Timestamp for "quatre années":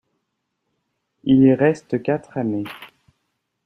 2.01-2.63